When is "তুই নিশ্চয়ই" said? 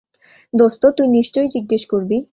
0.97-1.49